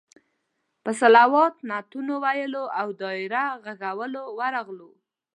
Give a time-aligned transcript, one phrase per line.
[0.83, 4.91] په صلوات، نعتونو ویلو او دایره غږولو ورغلو.